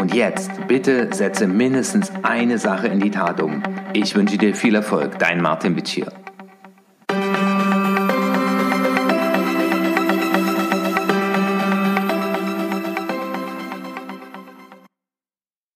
Und 0.00 0.14
jetzt 0.14 0.66
bitte 0.66 1.08
setze 1.12 1.46
mindestens 1.46 2.10
eine 2.22 2.56
Sache 2.56 2.86
in 2.86 3.00
die 3.00 3.10
Tat 3.10 3.42
um. 3.42 3.62
Ich 3.92 4.14
wünsche 4.14 4.38
dir 4.38 4.54
viel 4.54 4.74
Erfolg, 4.76 5.18
dein 5.18 5.40
Martin 5.42 5.74
Vici. 5.74 6.04